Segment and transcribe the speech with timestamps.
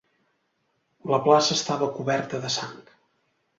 [1.11, 2.75] La plaça estava coberta de sang.